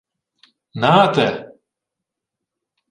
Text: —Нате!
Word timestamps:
—Нате! 0.81 1.27